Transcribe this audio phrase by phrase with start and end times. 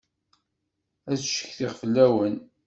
[1.11, 2.35] Ad ccetkiɣ fell-awen.